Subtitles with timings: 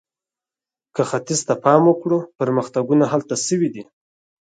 [0.95, 3.83] که ختیځ ته پام وکړو، پرمختګونه هلته شوي دي.